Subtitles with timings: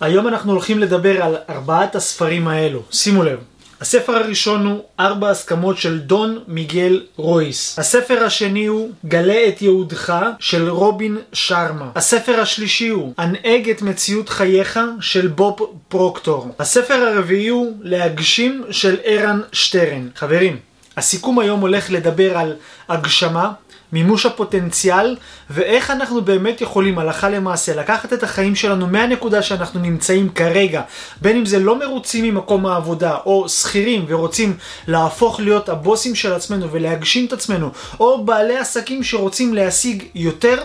[0.00, 2.82] היום אנחנו הולכים לדבר על ארבעת הספרים האלו.
[2.90, 3.38] שימו לב.
[3.80, 7.78] הספר הראשון הוא ארבע הסכמות של דון מיגל רויס.
[7.78, 11.90] הספר השני הוא גלה את יהודך של רובין שרמה.
[11.94, 15.56] הספר השלישי הוא הנהג את מציאות חייך של בוב
[15.88, 16.54] פרוקטור.
[16.58, 20.08] הספר הרביעי הוא להגשים של ערן שטרן.
[20.16, 20.56] חברים,
[20.96, 22.54] הסיכום היום הולך לדבר על
[22.88, 23.52] הגשמה,
[23.94, 25.16] מימוש הפוטנציאל,
[25.50, 30.82] ואיך אנחנו באמת יכולים הלכה למעשה לקחת את החיים שלנו מהנקודה שאנחנו נמצאים כרגע,
[31.20, 34.56] בין אם זה לא מרוצים ממקום העבודה, או שכירים ורוצים
[34.88, 37.70] להפוך להיות הבוסים של עצמנו ולהגשים את עצמנו,
[38.00, 40.62] או בעלי עסקים שרוצים להשיג יותר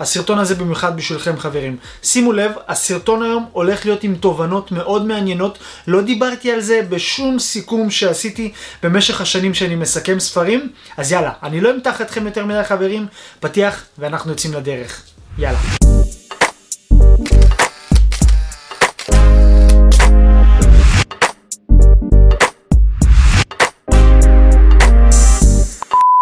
[0.00, 1.76] הסרטון הזה במיוחד בשבילכם חברים.
[2.02, 5.58] שימו לב, הסרטון היום הולך להיות עם תובנות מאוד מעניינות.
[5.86, 10.68] לא דיברתי על זה בשום סיכום שעשיתי במשך השנים שאני מסכם ספרים.
[10.96, 13.06] אז יאללה, אני לא אמתח אתכם יותר מדי חברים,
[13.40, 15.02] פתיח ואנחנו יוצאים לדרך.
[15.38, 15.58] יאללה.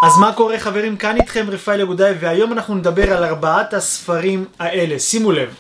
[0.03, 0.97] אז מה קורה חברים?
[0.97, 4.99] כאן איתכם רפאל יגודאי והיום אנחנו נדבר על ארבעת הספרים האלה.
[4.99, 5.55] שימו לב.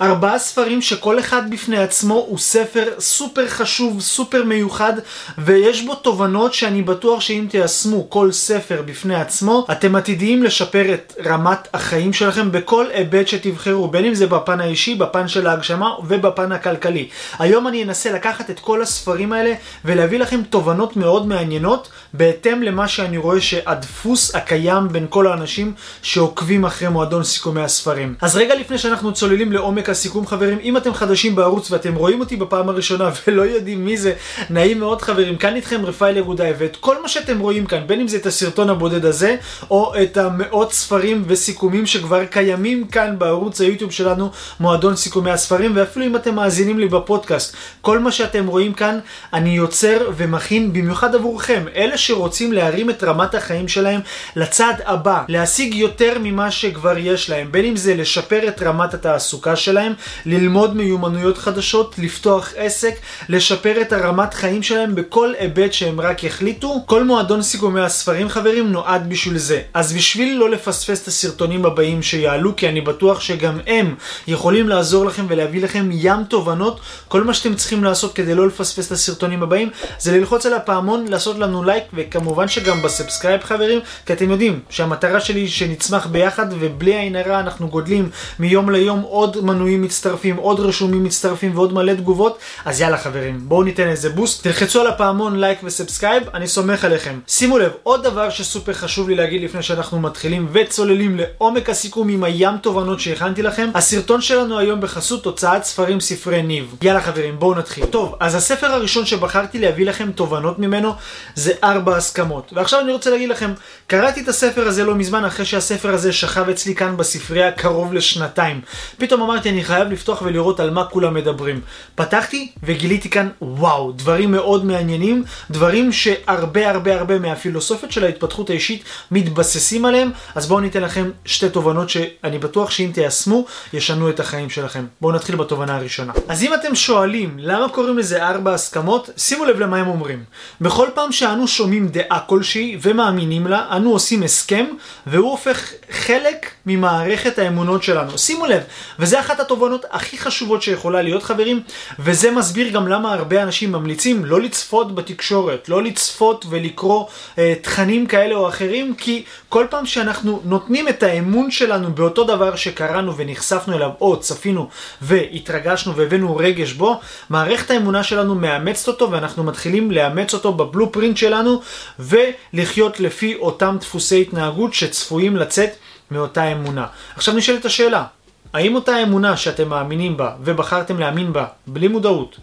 [0.00, 4.92] ארבעה ספרים שכל אחד בפני עצמו הוא ספר סופר חשוב, סופר מיוחד,
[5.38, 11.12] ויש בו תובנות שאני בטוח שאם תיישמו כל ספר בפני עצמו, אתם עתידיים לשפר את
[11.26, 16.52] רמת החיים שלכם בכל היבט שתבחרו, בין אם זה בפן האישי, בפן של ההגשמה ובפן
[16.52, 17.08] הכלכלי.
[17.38, 22.88] היום אני אנסה לקחת את כל הספרים האלה ולהביא לכם תובנות מאוד מעניינות, בהתאם למה
[22.88, 28.14] שאני רואה שהדפוס הקיים בין כל האנשים שעוקבים אחרי מועדון סיכומי הספרים.
[28.20, 32.36] אז רגע לפני שאנחנו צוללים לעומק הסיכום חברים, אם אתם חדשים בערוץ ואתם רואים אותי
[32.36, 34.12] בפעם הראשונה ולא יודעים מי זה,
[34.50, 38.08] נעים מאוד חברים, כאן איתכם רפאל יגודאי, ואת כל מה שאתם רואים כאן, בין אם
[38.08, 39.36] זה את הסרטון הבודד הזה,
[39.70, 44.30] או את המאות ספרים וסיכומים שכבר קיימים כאן בערוץ היוטיוב שלנו,
[44.60, 48.98] מועדון סיכומי הספרים, ואפילו אם אתם מאזינים לי בפודקאסט, כל מה שאתם רואים כאן,
[49.32, 54.00] אני יוצר ומכין במיוחד עבורכם, אלה שרוצים להרים את רמת החיים שלהם
[54.36, 59.43] לצד הבא, להשיג יותר ממה שכבר יש להם, בין אם זה לשפר את רמת התעסוקה
[59.54, 59.92] שלהם,
[60.26, 62.94] ללמוד מיומנויות חדשות, לפתוח עסק,
[63.28, 66.82] לשפר את הרמת חיים שלהם בכל היבט שהם רק יחליטו.
[66.86, 69.60] כל מועדון סיכומי הספרים חברים נועד בשביל זה.
[69.74, 73.94] אז בשביל לא לפספס את הסרטונים הבאים שיעלו, כי אני בטוח שגם הם
[74.26, 78.86] יכולים לעזור לכם ולהביא לכם ים תובנות, כל מה שאתם צריכים לעשות כדי לא לפספס
[78.86, 83.80] את הסרטונים הבאים, זה ללחוץ על הפעמון, לעשות לנו לייק, וכמובן שגם ב subscribe חברים,
[84.06, 89.33] כי אתם יודעים שהמטרה שלי שנצמח ביחד, ובלי עין הרע אנחנו גודלים מיום ליום עוד
[89.42, 94.42] מנויים מצטרפים, עוד רשומים מצטרפים ועוד מלא תגובות, אז יאללה חברים, בואו ניתן איזה בוסט.
[94.42, 97.18] תלחצו על הפעמון לייק ו subscribe, אני סומך עליכם.
[97.28, 102.24] שימו לב, עוד דבר שסופר חשוב לי להגיד לפני שאנחנו מתחילים וצוללים לעומק הסיכום עם
[102.24, 106.74] הים תובנות שהכנתי לכם, הסרטון שלנו היום בחסות הוצאת ספרים ספרי ניב.
[106.82, 107.86] יאללה חברים, בואו נתחיל.
[107.86, 110.92] טוב, אז הספר הראשון שבחרתי להביא לכם תובנות ממנו
[111.34, 112.52] זה ארבע הסכמות.
[112.52, 113.52] ועכשיו אני רוצה להגיד לכם,
[113.86, 118.60] קראתי את הספר הזה לא מזמן אחרי שהספר הזה שכב אצלי כאן בספרייה קרוב לשנתיים.
[118.98, 121.60] פתאום אמרתי אני חייב לפתוח ולראות על מה כולם מדברים.
[121.94, 128.82] פתחתי וגיליתי כאן וואו, דברים מאוד מעניינים, דברים שהרבה הרבה הרבה מהפילוסופיות של ההתפתחות האישית
[129.10, 134.50] מתבססים עליהם, אז בואו ניתן לכם שתי תובנות שאני בטוח שאם תיישמו, ישנו את החיים
[134.50, 134.84] שלכם.
[135.00, 136.12] בואו נתחיל בתובנה הראשונה.
[136.28, 140.24] אז אם אתם שואלים למה קוראים לזה ארבע הסכמות, שימו לב למה הם אומרים.
[140.60, 144.66] בכל פעם שאנו שומעים דעה כלשהי ומאמינים לה, אנו עושים הסכם,
[145.06, 148.18] והוא הופך חלק ממערכת האמונות שלנו.
[148.18, 148.62] שימו לב,
[148.98, 151.62] וזה אחת התובנות הכי חשובות שיכולה להיות חברים,
[151.98, 157.06] וזה מסביר גם למה הרבה אנשים ממליצים לא לצפות בתקשורת, לא לצפות ולקרוא
[157.38, 162.56] אה, תכנים כאלה או אחרים, כי כל פעם שאנחנו נותנים את האמון שלנו באותו דבר
[162.56, 164.68] שקראנו ונחשפנו אליו, או צפינו
[165.02, 167.00] והתרגשנו והבאנו רגש בו,
[167.30, 171.60] מערכת האמונה שלנו מאמצת אותו ואנחנו מתחילים לאמץ אותו בבלופרינט שלנו,
[171.98, 175.70] ולחיות לפי אותם דפוסי התנהגות שצפויים לצאת
[176.10, 176.86] מאותה אמונה.
[177.16, 178.04] עכשיו נשאלת השאלה,
[178.54, 182.36] האם אותה אמונה שאתם מאמינים בה ובחרתם להאמין בה בלי מודעות,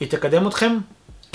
[0.00, 0.78] היא תקדם אתכם?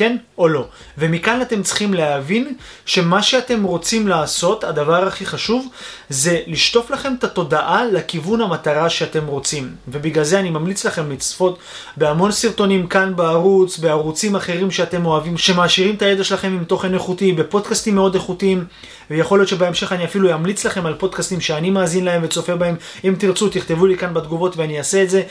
[0.02, 0.68] כן או לא.
[0.98, 2.56] ומכאן אתם צריכים להבין
[2.86, 5.68] שמה שאתם רוצים לעשות, הדבר הכי חשוב,
[6.10, 9.76] זה לשטוף לכם את התודעה לכיוון המטרה שאתם רוצים.
[9.88, 11.60] ובגלל זה אני ממליץ לכם לצפות
[11.98, 17.34] בהמון סרטונים כאן בערוץ, בערוצים אחרים שאתם אוהבים, שמעשירים את הידע שלכם עם תוכן איכותי,
[17.34, 18.66] בפודקאסטים מאוד איכותיים,
[19.12, 22.76] ויכול להיות שבהמשך אני אפילו אמליץ לכם על פודקאסטים שאני מאזין להם וצופה בהם.
[23.04, 25.24] אם תרצו, תכתבו לי כאן בתגובות ואני אעשה את זה.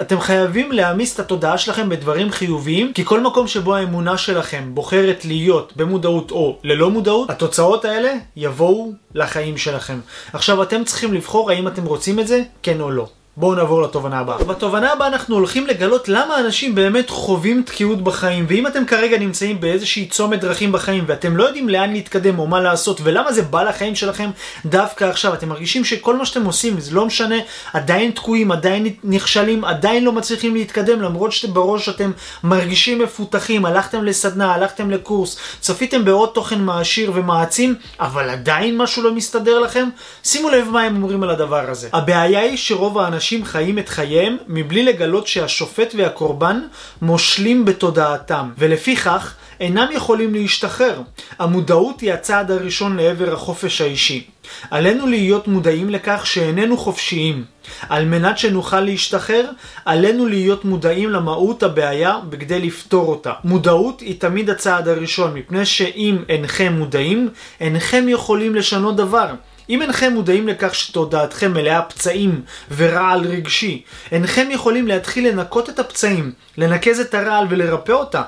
[0.00, 5.24] אתם חייבים להעמיס את התודעה שלכם בדברים חיוביים, כי כל מקום שבו האמונה שלכם בוחרת
[5.24, 10.00] להיות במודעות או ללא מודעות, התוצאות האלה יבואו לחיים שלכם.
[10.32, 13.08] עכשיו אתם צריכים לבחור האם אתם רוצים את זה, כן או לא.
[13.36, 14.44] בואו נעבור לתובנה הבאה.
[14.44, 19.60] בתובנה הבאה אנחנו הולכים לגלות למה אנשים באמת חווים תקיעות בחיים, ואם אתם כרגע נמצאים
[19.60, 23.62] באיזושהי צומת דרכים בחיים ואתם לא יודעים לאן להתקדם או מה לעשות ולמה זה בא
[23.62, 24.30] לחיים שלכם
[24.66, 27.34] דווקא עכשיו, אתם מרגישים שכל מה שאתם עושים, זה לא משנה,
[27.72, 32.12] עדיין תקועים, עדיין נכשלים, עדיין לא מצליחים להתקדם, למרות שבראש אתם
[32.44, 39.14] מרגישים מפותחים, הלכתם לסדנה, הלכתם לקורס, צפיתם בעוד תוכן מעשיר ומעצים, אבל עדיין משהו לא
[39.14, 39.88] מסתדר לכם,
[40.24, 41.88] שימו לב מה הם אומרים על הדבר הזה.
[41.92, 46.60] הבעיה היא שרוב האנשים אנשים חיים את חייהם מבלי לגלות שהשופט והקורבן
[47.02, 51.00] מושלים בתודעתם, ולפיכך אינם יכולים להשתחרר.
[51.38, 54.26] המודעות היא הצעד הראשון לעבר החופש האישי.
[54.70, 57.44] עלינו להיות מודעים לכך שאיננו חופשיים.
[57.88, 59.50] על מנת שנוכל להשתחרר,
[59.84, 63.32] עלינו להיות מודעים למהות הבעיה בכדי לפתור אותה.
[63.44, 67.28] מודעות היא תמיד הצעד הראשון, מפני שאם אינכם מודעים,
[67.60, 69.26] אינכם יכולים לשנות דבר.
[69.70, 72.42] אם אינכם מודעים לכך שתודעתכם מלאה פצעים
[72.76, 73.82] ורעל רגשי,
[74.12, 78.22] אינכם יכולים להתחיל לנקות את הפצעים, לנקז את הרעל ולרפא אותה,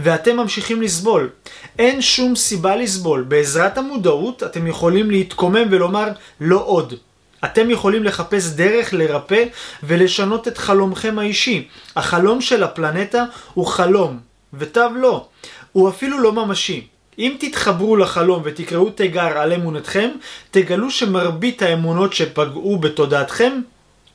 [0.00, 1.30] ואתם ממשיכים לסבול.
[1.78, 3.22] אין שום סיבה לסבול.
[3.22, 6.08] בעזרת המודעות אתם יכולים להתקומם ולומר
[6.40, 6.94] לא עוד.
[7.44, 9.44] אתם יכולים לחפש דרך לרפא
[9.82, 11.68] ולשנות את חלומכם האישי.
[11.96, 13.24] החלום של הפלנטה
[13.54, 14.18] הוא חלום,
[14.54, 15.26] ותו לא.
[15.72, 16.91] הוא אפילו לא ממשי.
[17.18, 20.10] אם תתחברו לחלום ותקראו תיגר על אמונתכם,
[20.50, 23.60] תגלו שמרבית האמונות שפגעו בתודעתכם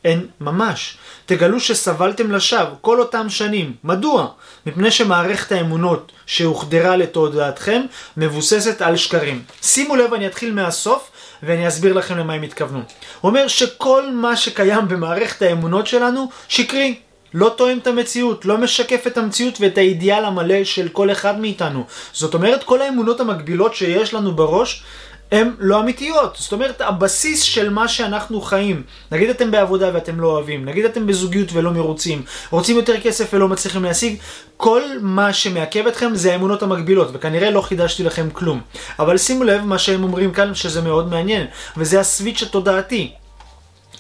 [0.06, 0.98] הן ממש.
[1.26, 3.74] תגלו שסבלתם לשווא כל אותם שנים.
[3.84, 4.28] מדוע?
[4.66, 7.82] מפני שמערכת האמונות שהוחדרה לתודעתכם
[8.18, 9.44] מבוססת על שקרים.
[9.62, 11.12] שימו לב, אני אתחיל מהסוף
[11.44, 12.80] ואני אסביר לכם למה הם התכוונו.
[13.22, 16.96] הוא אומר שכל מה שקיים במערכת האמונות שלנו שקרי.
[17.34, 21.84] לא תואם את המציאות, לא משקף את המציאות ואת האידיאל המלא של כל אחד מאיתנו.
[22.14, 24.84] זאת אומרת, כל האמונות המקבילות שיש לנו בראש,
[25.32, 26.38] הן לא אמיתיות.
[26.40, 31.08] זאת אומרת, הבסיס של מה שאנחנו חיים, נגיד אתם בעבודה ואתם לא אוהבים, נגיד אתם
[31.08, 34.18] בזוגיות ולא מרוצים, רוצים יותר כסף ולא מצליחים להשיג,
[34.58, 38.62] כל מה שמעכב אתכם זה האמונות המקבילות, וכנראה לא חידשתי לכם כלום.
[39.00, 41.48] אבל שימו לב מה שהם אומרים כאן, שזה מאוד מעניין,
[41.78, 43.12] וזה הסוויץ' התודעתי.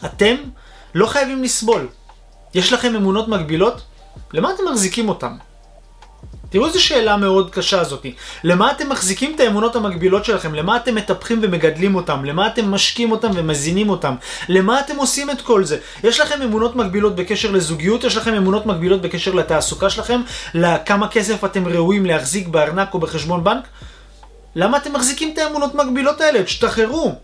[0.06, 0.36] אתם
[0.96, 1.88] לא חייבים לסבול.
[2.54, 3.82] יש לכם אמונות מגבילות?
[4.34, 5.38] למה אתם מחזיקים אותם?
[6.50, 8.16] תראו איזו שאלה מאוד קשה הזאתי.
[8.44, 10.54] למה אתם מחזיקים את האמונות המגבילות שלכם?
[10.54, 12.26] למה אתם מטפחים ומגדלים אותם?
[12.26, 14.16] למה אתם משקים אותם ומזינים אותם?
[14.50, 15.78] למה אתם עושים את כל זה?
[16.04, 18.04] יש לכם אמונות מגבילות בקשר לזוגיות?
[18.04, 20.22] יש לכם אמונות מגבילות בקשר לתעסוקה שלכם?
[20.54, 23.64] לכמה כסף אתם ראויים להחזיק בארנק או בחשבון בנק?
[24.56, 26.44] למה אתם מחזיקים את האמונות מגבילות האלה?
[26.44, 27.16] תשתחררו.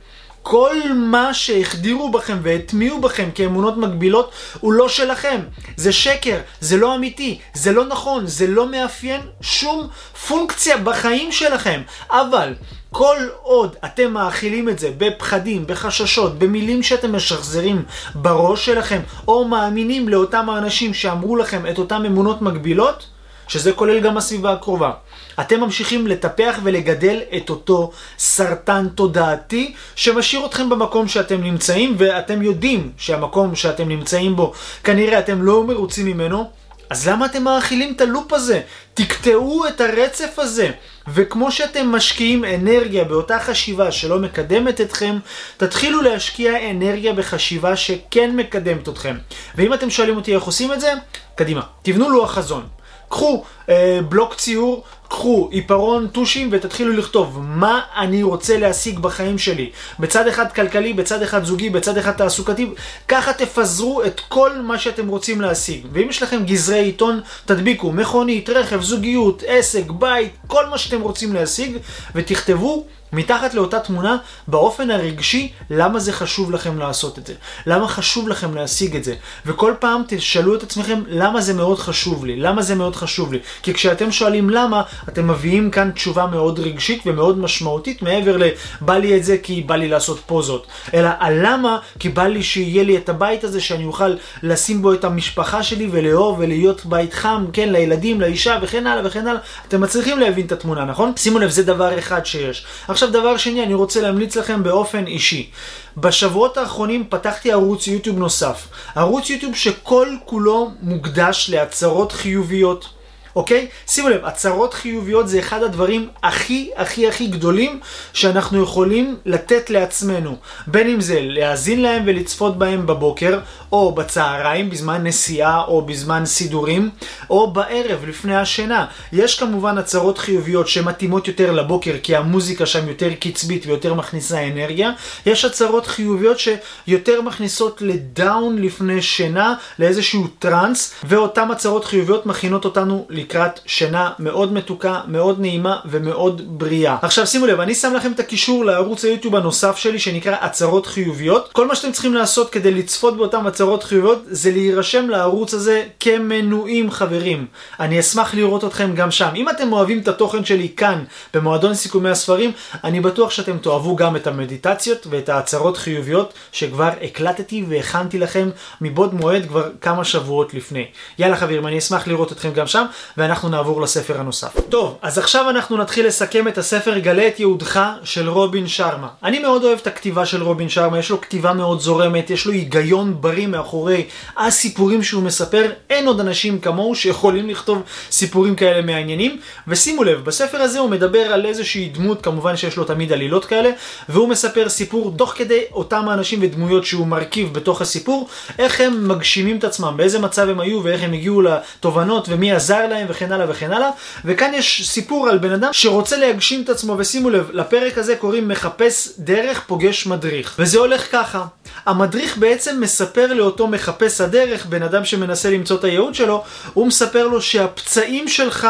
[0.43, 5.39] כל מה שהחדירו בכם והטמיעו בכם כאמונות מגבילות הוא לא שלכם.
[5.77, 9.87] זה שקר, זה לא אמיתי, זה לא נכון, זה לא מאפיין שום
[10.27, 11.81] פונקציה בחיים שלכם.
[12.09, 12.53] אבל
[12.91, 17.83] כל עוד אתם מאכילים את זה בפחדים, בחששות, במילים שאתם משחזרים
[18.15, 23.05] בראש שלכם, או מאמינים לאותם האנשים שאמרו לכם את אותם אמונות מגבילות,
[23.47, 24.91] שזה כולל גם הסביבה הקרובה.
[25.39, 32.91] אתם ממשיכים לטפח ולגדל את אותו סרטן תודעתי שמשאיר אתכם במקום שאתם נמצאים ואתם יודעים
[32.97, 34.53] שהמקום שאתם נמצאים בו
[34.83, 36.49] כנראה אתם לא מרוצים ממנו
[36.89, 38.61] אז למה אתם מאכילים את הלופ הזה?
[38.93, 40.71] תקטעו את הרצף הזה.
[41.07, 45.17] וכמו שאתם משקיעים אנרגיה באותה חשיבה שלא מקדמת אתכם,
[45.57, 49.17] תתחילו להשקיע אנרגיה בחשיבה שכן מקדמת אתכם.
[49.55, 50.93] ואם אתם שואלים אותי איך עושים את זה,
[51.35, 52.67] קדימה, תבנו לוח חזון.
[53.13, 59.69] קחו אה, בלוק ציור, קחו עיפרון טושים ותתחילו לכתוב מה אני רוצה להשיג בחיים שלי.
[59.99, 62.69] בצד אחד כלכלי, בצד אחד זוגי, בצד אחד תעסוקתי.
[63.07, 65.85] ככה תפזרו את כל מה שאתם רוצים להשיג.
[65.91, 71.33] ואם יש לכם גזרי עיתון, תדביקו מכונית, רכב, זוגיות, עסק, בית, כל מה שאתם רוצים
[71.33, 71.77] להשיג,
[72.15, 74.17] ותכתבו מתחת לאותה תמונה,
[74.47, 77.33] באופן הרגשי, למה זה חשוב לכם לעשות את זה.
[77.65, 79.15] למה חשוב לכם להשיג את זה.
[79.45, 82.35] וכל פעם תשאלו את עצמכם, למה זה מאוד חשוב לי?
[82.35, 83.39] למה זה מאוד חשוב לי?
[83.63, 89.17] כי כשאתם שואלים למה, אתם מביאים כאן תשובה מאוד רגשית ומאוד משמעותית, מעבר ל"בא לי
[89.17, 93.09] את זה כי בא לי לעשות פוזות", אלא הלמה, כי בא לי שיהיה לי את
[93.09, 98.21] הבית הזה, שאני אוכל לשים בו את המשפחה שלי ולאהוב ולהיות בית חם, כן, לילדים,
[98.21, 99.41] לאישה וכן הלאה וכן הלאה.
[99.67, 101.11] אתם מצליחים להבין את התמונה, נכון?
[101.17, 102.65] שימו לב, זה דבר אחד שיש.
[102.87, 105.49] עכשיו דבר שני, אני רוצה להמליץ לכם באופן אישי.
[105.97, 108.67] בשבועות האחרונים פתחתי ערוץ יוטיוב נוסף.
[108.95, 112.89] ערוץ יוטיוב שכל כולו מוקדש להצהרות חיוביות.
[113.35, 113.67] אוקיי?
[113.87, 117.79] שימו לב, הצהרות חיוביות זה אחד הדברים הכי הכי הכי גדולים
[118.13, 120.35] שאנחנו יכולים לתת לעצמנו.
[120.67, 123.39] בין אם זה להאזין להם ולצפות בהם בבוקר,
[123.71, 126.89] או בצהריים, בזמן נסיעה, או בזמן סידורים,
[127.29, 128.85] או בערב, לפני השינה.
[129.13, 134.91] יש כמובן הצהרות חיוביות שמתאימות יותר לבוקר, כי המוזיקה שם יותר קצבית ויותר מכניסה אנרגיה.
[135.25, 143.05] יש הצהרות חיוביות שיותר מכניסות לדאון לפני שינה, לאיזשהו טראנס, ואותן הצהרות חיוביות מכינות אותנו
[143.23, 146.97] לקראת שינה מאוד מתוקה, מאוד נעימה ומאוד בריאה.
[147.01, 151.49] עכשיו שימו לב, אני שם לכם את הקישור לערוץ היוטיוב הנוסף שלי שנקרא הצהרות חיוביות.
[151.51, 156.91] כל מה שאתם צריכים לעשות כדי לצפות באותן הצהרות חיוביות זה להירשם לערוץ הזה כמנויים
[156.91, 157.45] חברים.
[157.79, 159.29] אני אשמח לראות אתכם גם שם.
[159.35, 161.03] אם אתם אוהבים את התוכן שלי כאן
[161.33, 162.51] במועדון סיכומי הספרים,
[162.83, 168.49] אני בטוח שאתם תאהבו גם את המדיטציות ואת ההצהרות חיוביות שכבר הקלטתי והכנתי לכם
[168.81, 170.85] מבעוד מועד כבר כמה שבועות לפני.
[171.19, 172.85] יאללה חברים, אני אשמח לראות אתכם גם שם,
[173.17, 174.53] ואנחנו נעבור לספר הנוסף.
[174.69, 179.07] טוב, אז עכשיו אנחנו נתחיל לסכם את הספר גלה את יהודך של רובין שרמה.
[179.23, 182.51] אני מאוד אוהב את הכתיבה של רובין שרמה, יש לו כתיבה מאוד זורמת, יש לו
[182.51, 184.05] היגיון בריא מאחורי
[184.37, 190.61] הסיפורים שהוא מספר, אין עוד אנשים כמוהו שיכולים לכתוב סיפורים כאלה מעניינים, ושימו לב, בספר
[190.61, 193.69] הזה הוא מדבר על איזושהי דמות, כמובן שיש לו תמיד עלילות כאלה,
[194.09, 198.27] והוא מספר סיפור תוך כדי אותם האנשים ודמויות שהוא מרכיב בתוך הסיפור,
[198.59, 202.87] איך הם מגשימים את עצמם, באיזה מצב הם היו ואיך הם הגיעו לתובנות ומי עזר
[202.87, 203.89] להם וכן הלאה וכן הלאה.
[204.25, 208.47] וכאן יש סיפור על בן אדם שרוצה להגשים את עצמו, ושימו לב, לפרק הזה קוראים
[208.47, 210.55] מחפש דרך פוגש מדריך.
[210.59, 211.45] וזה הולך ככה,
[211.85, 216.43] המדריך בעצם מספר לאותו מחפש הדרך, בן אדם שמנסה למצוא את הייעוד שלו,
[216.73, 218.67] הוא מספר לו שהפצעים שלך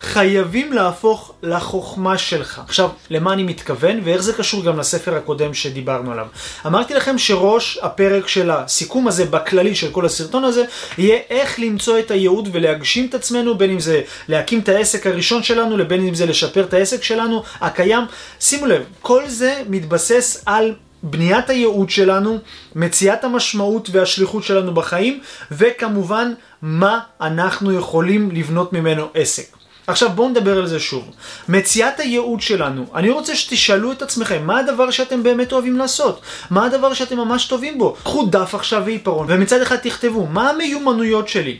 [0.00, 2.60] חייבים להפוך לחוכמה שלך.
[2.64, 6.26] עכשיו, למה אני מתכוון ואיך זה קשור גם לספר הקודם שדיברנו עליו.
[6.66, 10.64] אמרתי לכם שראש הפרק של הסיכום הזה בכללי של כל הסרטון הזה,
[10.98, 15.42] יהיה איך למצוא את הייעוד ולהגשים את עצמנו, בין אם זה להקים את העסק הראשון
[15.42, 18.04] שלנו, לבין אם זה לשפר את העסק שלנו הקיים.
[18.40, 22.38] שימו לב, כל זה מתבסס על בניית הייעוד שלנו,
[22.74, 29.57] מציאת המשמעות והשליחות שלנו בחיים, וכמובן, מה אנחנו יכולים לבנות ממנו עסק.
[29.88, 31.10] עכשיו בואו נדבר על זה שוב.
[31.48, 36.20] מציאת הייעוד שלנו, אני רוצה שתשאלו את עצמכם, מה הדבר שאתם באמת אוהבים לעשות?
[36.50, 37.96] מה הדבר שאתם ממש טובים בו?
[38.04, 41.58] קחו דף עכשיו ועיפרון, ומצד אחד תכתבו, מה המיומנויות שלי?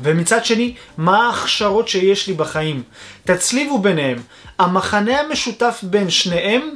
[0.00, 2.82] ומצד שני, מה ההכשרות שיש לי בחיים?
[3.24, 4.18] תצליבו ביניהם.
[4.58, 6.70] המחנה המשותף בין שניהם,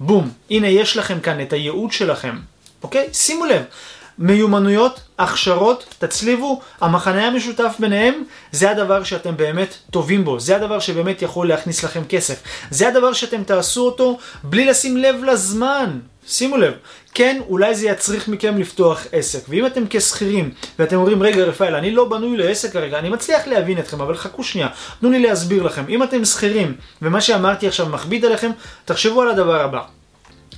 [0.00, 2.36] בום, הנה יש לכם כאן את הייעוד שלכם.
[2.82, 3.08] אוקיי?
[3.12, 3.62] שימו לב,
[4.18, 8.14] מיומנויות, הכשרות, תצליבו, המחנה המשותף ביניהם,
[8.52, 13.12] זה הדבר שאתם באמת טובים בו, זה הדבר שבאמת יכול להכניס לכם כסף, זה הדבר
[13.12, 15.98] שאתם תעשו אותו בלי לשים לב לזמן.
[16.28, 16.72] שימו לב,
[17.14, 21.90] כן, אולי זה יצריך מכם לפתוח עסק, ואם אתם כשכירים, ואתם אומרים, רגע רפאל, אני
[21.90, 24.68] לא בנוי לעסק כרגע, אני מצליח להבין אתכם, אבל חכו שנייה,
[25.00, 25.84] תנו לי להסביר לכם.
[25.88, 28.50] אם אתם שכירים, ומה שאמרתי עכשיו מכביד עליכם,
[28.84, 29.95] תחשבו על הדבר הבא.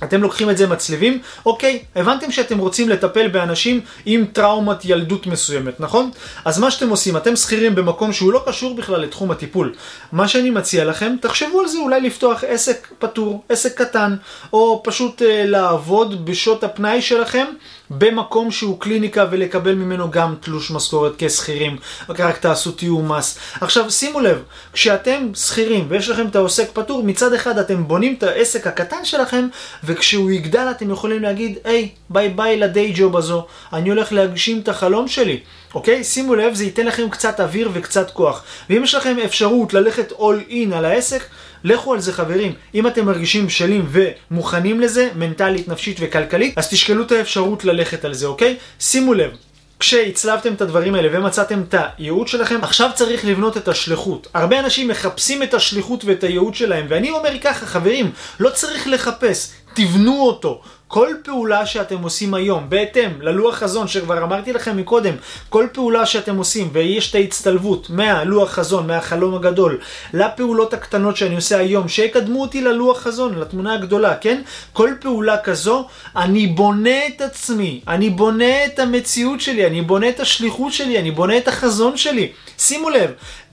[0.03, 5.79] אתם לוקחים את זה מצליבים, אוקיי, הבנתם שאתם רוצים לטפל באנשים עם טראומת ילדות מסוימת,
[5.79, 6.11] נכון?
[6.45, 9.73] אז מה שאתם עושים, אתם שכירים במקום שהוא לא קשור בכלל לתחום הטיפול.
[10.11, 14.15] מה שאני מציע לכם, תחשבו על זה אולי לפתוח עסק פטור, עסק קטן,
[14.53, 17.45] או פשוט אה, לעבוד בשעות הפנאי שלכם.
[17.89, 21.77] במקום שהוא קליניקה ולקבל ממנו גם תלוש משכורת כשכירים,
[22.09, 23.39] רק תעשו תיאום מס.
[23.61, 24.43] עכשיו שימו לב,
[24.73, 29.47] כשאתם שכירים ויש לכם את העוסק פטור, מצד אחד אתם בונים את העסק הקטן שלכם,
[29.83, 34.67] וכשהוא יגדל אתם יכולים להגיד, היי, ביי ביי לדיי ג'וב הזו, אני הולך להגשים את
[34.67, 35.39] החלום שלי.
[35.73, 36.03] אוקיי?
[36.03, 38.43] שימו לב, זה ייתן לכם קצת אוויר וקצת כוח.
[38.69, 41.23] ואם יש לכם אפשרות ללכת all in על העסק,
[41.63, 42.53] לכו על זה חברים.
[42.75, 48.13] אם אתם מרגישים בשלים ומוכנים לזה, מנטלית, נפשית וכלכלית, אז תשקלו את האפשרות ללכת על
[48.13, 48.57] זה, אוקיי?
[48.79, 49.31] שימו לב.
[49.79, 54.27] כשהצלבתם את הדברים האלה ומצאתם את הייעוד שלכם, עכשיו צריך לבנות את השליחות.
[54.33, 59.51] הרבה אנשים מחפשים את השליחות ואת הייעוד שלהם, ואני אומר ככה, חברים, לא צריך לחפש,
[59.73, 60.61] תבנו אותו.
[60.89, 65.13] כל פעולה שאתם עושים היום, בהתאם ללוח חזון שכבר אמרתי לכם מקודם,
[65.49, 69.79] כל פעולה שאתם עושים ויש את ההצטלבות מהלוח חזון, מהחלום הגדול,
[70.13, 74.41] לפעולות הקטנות שאני עושה היום, שיקדמו אותי ללוח חזון, לתמונה הגדולה, כן?
[74.73, 80.19] כל פעולה כזו, אני בונה את עצמי, אני בונה את המציאות שלי, אני בונה את
[80.19, 82.31] השליחות שלי, אני בונה את החזון שלי.
[82.57, 83.11] שימו לב,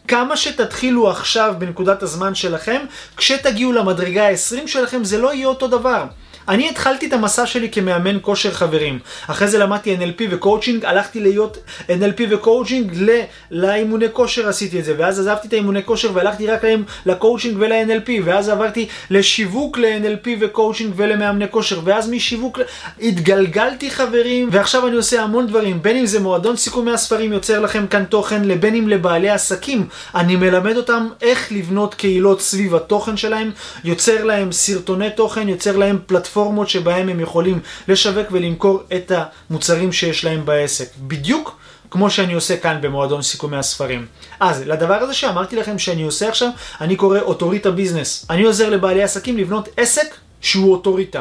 [0.09, 2.81] כמה שתתחילו עכשיו בנקודת הזמן שלכם,
[3.17, 6.05] כשתגיעו למדרגה ה-20 שלכם זה לא יהיה אותו דבר.
[6.49, 8.99] אני התחלתי את המסע שלי כמאמן כושר חברים.
[9.27, 13.11] אחרי זה למדתי NLP וקואוצ'ינג, הלכתי להיות NLP וקואוצ'ינג
[13.51, 18.11] לאימוני כושר עשיתי את זה, ואז עזבתי את האימוני כושר והלכתי רק להם לקואוצ'ינג ול-NLP,
[18.25, 22.59] ואז עברתי לשיווק ל-NLP וקואוצ'ינג ולמאמני כושר, ואז משיווק
[23.03, 27.87] התגלגלתי חברים, ועכשיו אני עושה המון דברים, בין אם זה מועדון סיכומי הספרים יוצר לכם
[27.87, 29.87] כאן תוכן, לבין אם לבעלי עסקים.
[30.15, 33.51] אני מלמד אותם איך לבנות קהילות סביב התוכן שלהם,
[33.85, 35.99] יוצר להם סרטוני תוכן, יוצר להם
[36.37, 39.13] פלטפורמות שבהם הם יכולים לשווק ולמכור את
[39.51, 40.89] המוצרים שיש להם בעסק.
[40.99, 41.59] בדיוק
[41.91, 44.07] כמו שאני עושה כאן במועדון סיכומי הספרים.
[44.41, 46.49] אז לדבר הזה שאמרתי לכם שאני עושה עכשיו,
[46.81, 48.27] אני קורא אוטוריטה ביזנס.
[48.31, 51.21] אני עוזר לבעלי עסקים לבנות עסק שהוא אוטוריטה.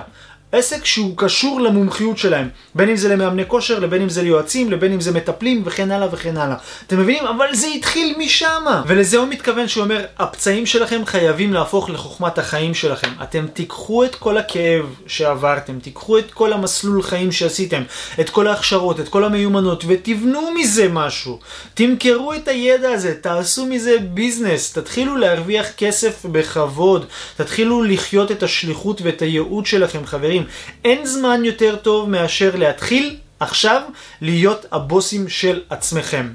[0.56, 4.94] עסק שהוא קשור למומחיות שלהם, בין אם זה למאמני כושר, לבין אם זה ליועצים, לבין
[4.94, 6.56] אם זה מטפלים וכן הלאה וכן הלאה.
[6.88, 7.26] אתם מבינים?
[7.28, 8.66] אבל זה התחיל משם.
[8.88, 13.10] ולזה הוא מתכוון שהוא אומר, הפצעים שלכם חייבים להפוך לחוכמת החיים שלכם.
[13.24, 17.84] אתם תיקחו את כל הכאב שעברתם, תיקחו את כל המסלול חיים שעשיתם,
[18.20, 21.40] את כל ההכשרות, את כל המיומנות, ותבנו מזה משהו.
[21.74, 27.06] תמכרו את הידע הזה, תעשו מזה ביזנס, תתחילו להרוויח כסף בכבוד,
[27.38, 30.45] תתחילו לחיות את השליחות ואת הייעוד שלכם, חברים.
[30.86, 33.82] אין זמן יותר טוב מאשר להתחיל עכשיו
[34.22, 36.30] להיות הבוסים של עצמכם.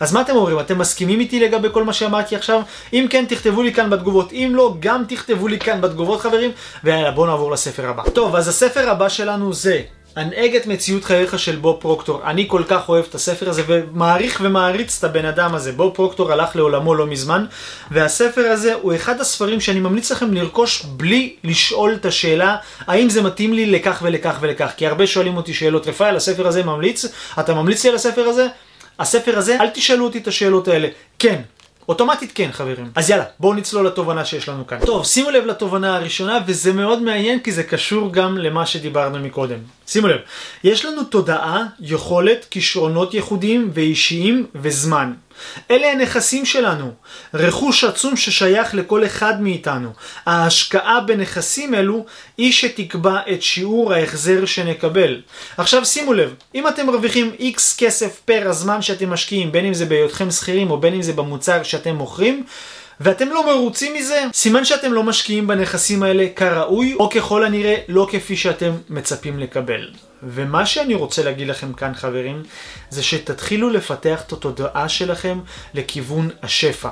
[0.00, 0.60] אז מה אתם אומרים?
[0.60, 2.62] אתם מסכימים איתי לגבי כל מה שאמרתי עכשיו?
[2.92, 4.32] אם כן, תכתבו לי כאן בתגובות.
[4.32, 6.50] אם לא, גם תכתבו לי כאן בתגובות חברים.
[6.84, 8.02] ויאללה, בואו נעבור לספר הבא.
[8.10, 9.80] טוב, אז הספר הבא שלנו זה
[10.16, 12.20] הנהג את מציאות חייך של בוב פרוקטור.
[12.24, 15.72] אני כל כך אוהב את הספר הזה ומעריך ומעריץ את הבן אדם הזה.
[15.72, 17.44] בוב פרוקטור הלך לעולמו לא מזמן,
[17.90, 22.56] והספר הזה הוא אחד הספרים שאני ממליץ לכם לרכוש בלי לשאול את השאלה
[22.86, 24.70] האם זה מתאים לי לכך ולכך ולכך.
[24.76, 27.04] כי הרבה שואלים אותי שאלות רפאל, הספר הזה ממליץ,
[27.40, 28.46] אתה ממליץ לי על הספר הזה?
[28.98, 30.88] הספר הזה, אל תשאלו אותי את השאלות האלה.
[31.18, 31.40] כן,
[31.88, 32.90] אוטומטית כן חברים.
[32.94, 34.78] אז יאללה, בואו נצלול לתובנה שיש לנו כאן.
[34.86, 39.58] טוב, שימו לב לתובנה הראשונה, וזה מאוד מעניין כי זה קשור גם למה שדיברנו מקודם.
[39.86, 40.20] שימו לב,
[40.64, 45.12] יש לנו תודעה, יכולת, כישרונות ייחודיים ואישיים וזמן.
[45.70, 46.92] אלה הנכסים שלנו,
[47.34, 49.90] רכוש עצום ששייך לכל אחד מאיתנו.
[50.26, 52.04] ההשקעה בנכסים אלו
[52.38, 55.20] היא שתקבע את שיעור ההחזר שנקבל.
[55.56, 59.84] עכשיו שימו לב, אם אתם מרוויחים X כסף פר הזמן שאתם משקיעים, בין אם זה
[59.84, 62.44] בהיותכם שכירים או בין אם זה במוצר שאתם מוכרים,
[63.00, 68.08] ואתם לא מרוצים מזה, סימן שאתם לא משקיעים בנכסים האלה כראוי, או ככל הנראה לא
[68.10, 69.90] כפי שאתם מצפים לקבל.
[70.22, 72.42] ומה שאני רוצה להגיד לכם כאן חברים,
[72.90, 75.40] זה שתתחילו לפתח את התודעה שלכם
[75.74, 76.88] לכיוון השפע.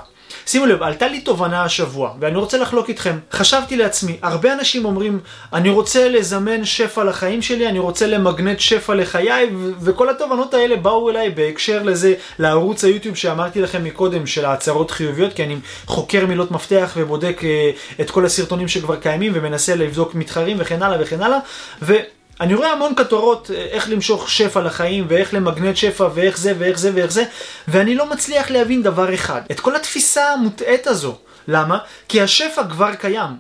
[0.47, 3.19] שימו לב, עלתה לי תובנה השבוע, ואני רוצה לחלוק איתכם.
[3.33, 5.21] חשבתי לעצמי, הרבה אנשים אומרים,
[5.53, 9.50] אני רוצה לזמן שפע לחיים שלי, אני רוצה למגנט שפע לחיי,
[9.81, 15.33] וכל התובנות האלה באו אליי בהקשר לזה, לערוץ היוטיוב שאמרתי לכם מקודם, של ההצהרות חיוביות,
[15.33, 20.57] כי אני חוקר מילות מפתח ובודק uh, את כל הסרטונים שכבר קיימים, ומנסה לבדוק מתחרים
[20.61, 21.38] וכן הלאה וכן הלאה,
[21.83, 21.94] ו...
[22.40, 26.79] אני רואה המון כותרות אה, איך למשוך שפע לחיים ואיך למגנט שפע ואיך זה ואיך
[26.79, 27.25] זה ואיך זה
[27.68, 31.16] ואני לא מצליח להבין דבר אחד, את כל התפיסה המוטעית הזו.
[31.49, 31.79] למה?
[32.09, 33.31] כי השפע כבר קיים.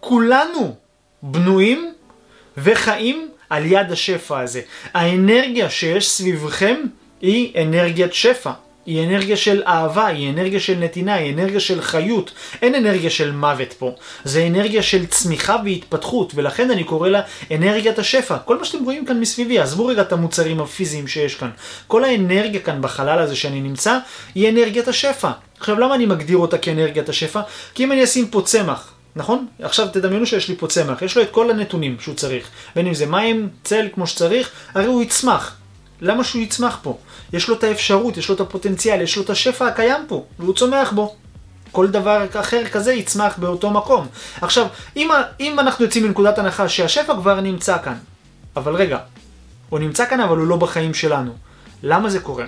[0.00, 0.74] כולנו
[1.22, 1.92] בנויים
[2.58, 4.60] וחיים על יד השפע הזה.
[4.94, 6.76] האנרגיה שיש סביבכם
[7.20, 8.50] היא אנרגיית שפע.
[8.88, 12.32] היא אנרגיה של אהבה, היא אנרגיה של נתינה, היא אנרגיה של חיות.
[12.62, 13.92] אין אנרגיה של מוות פה.
[14.24, 17.20] זה אנרגיה של צמיחה והתפתחות, ולכן אני קורא לה
[17.54, 18.38] אנרגיית השפע.
[18.38, 21.50] כל מה שאתם רואים כאן מסביבי, עזבו רגע את המוצרים הפיזיים שיש כאן.
[21.86, 23.98] כל האנרגיה כאן בחלל הזה שאני נמצא,
[24.34, 25.30] היא אנרגיית השפע.
[25.60, 27.40] עכשיו, למה אני מגדיר אותה כאנרגיית השפע?
[27.74, 29.46] כי אם אני אשים פה צמח, נכון?
[29.62, 32.48] עכשיו תדמיינו שיש לי פה צמח, יש לו את כל הנתונים שהוא צריך.
[32.76, 35.57] בין אם זה מים, צל כמו שצריך, הרי הוא יצמח.
[36.00, 36.98] למה שהוא יצמח פה?
[37.32, 40.54] יש לו את האפשרות, יש לו את הפוטנציאל, יש לו את השפע הקיים פה, והוא
[40.54, 41.14] צומח בו.
[41.72, 44.06] כל דבר אחר כזה יצמח באותו מקום.
[44.40, 47.96] עכשיו, אם, אם אנחנו יוצאים מנקודת הנחה שהשפע כבר נמצא כאן,
[48.56, 48.98] אבל רגע,
[49.68, 51.32] הוא נמצא כאן אבל הוא לא בחיים שלנו.
[51.82, 52.46] למה זה קורה?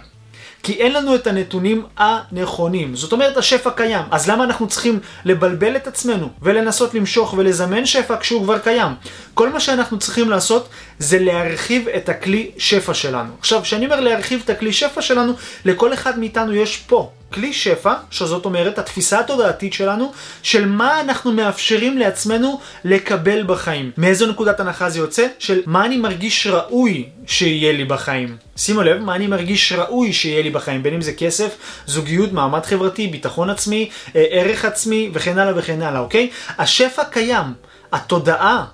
[0.62, 2.96] כי אין לנו את הנתונים הנכונים.
[2.96, 4.04] זאת אומרת, השפע קיים.
[4.10, 8.92] אז למה אנחנו צריכים לבלבל את עצמנו ולנסות למשוך ולזמן שפע כשהוא כבר קיים?
[9.34, 10.68] כל מה שאנחנו צריכים לעשות
[10.98, 13.32] זה להרחיב את הכלי שפע שלנו.
[13.38, 15.32] עכשיו, כשאני אומר להרחיב את הכלי שפע שלנו,
[15.64, 20.12] לכל אחד מאיתנו יש פה כלי שפע, שזאת אומרת התפיסה התודעתית שלנו,
[20.42, 23.90] של מה אנחנו מאפשרים לעצמנו לקבל בחיים.
[23.98, 25.26] מאיזו נקודת הנחה זה יוצא?
[25.38, 28.36] של מה אני מרגיש ראוי שיהיה לי בחיים.
[28.56, 32.64] שימו לב, מה אני מרגיש ראוי שיהיה לי בחיים, בין אם זה כסף, זוגיות, מעמד
[32.64, 36.30] חברתי, ביטחון עצמי, אה, ערך עצמי וכן הלאה וכן הלאה, אוקיי?
[36.58, 37.46] השפע קיים.
[37.92, 38.64] התודעה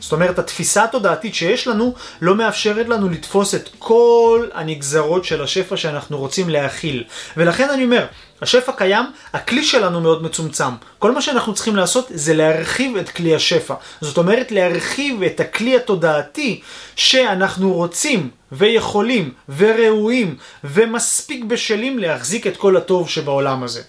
[0.00, 5.76] זאת אומרת, התפיסה התודעתית שיש לנו לא מאפשרת לנו לתפוס את כל הנגזרות של השפע
[5.76, 7.04] שאנחנו רוצים להכיל.
[7.36, 8.06] ולכן אני אומר,
[8.42, 10.70] השפע קיים, הכלי שלנו מאוד מצומצם.
[10.98, 13.74] כל מה שאנחנו צריכים לעשות זה להרחיב את כלי השפע.
[14.00, 16.60] זאת אומרת, להרחיב את הכלי התודעתי
[16.96, 23.82] שאנחנו רוצים ויכולים וראויים ומספיק בשלים להחזיק את כל הטוב שבעולם הזה.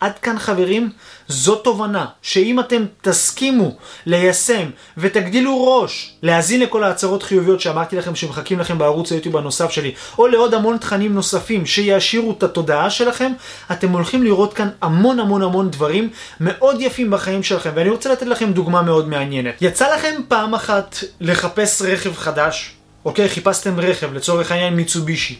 [0.00, 0.90] עד כאן חברים,
[1.28, 8.58] זו תובנה שאם אתם תסכימו ליישם ותגדילו ראש להאזין לכל ההצהרות חיוביות שאמרתי לכם שמחכים
[8.58, 13.32] לכם בערוץ היוטיוב הנוסף שלי או לעוד המון תכנים נוספים שיעשירו את התודעה שלכם,
[13.72, 18.26] אתם הולכים לראות כאן המון המון המון דברים מאוד יפים בחיים שלכם ואני רוצה לתת
[18.26, 19.54] לכם דוגמה מאוד מעניינת.
[19.60, 22.72] יצא לכם פעם אחת לחפש רכב חדש?
[23.04, 25.38] אוקיי, חיפשתם רכב, לצורך העניין מיצובישי,